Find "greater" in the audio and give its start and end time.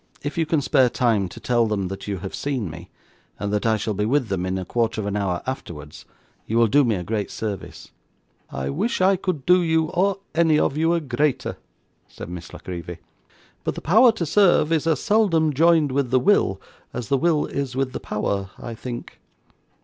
11.01-11.57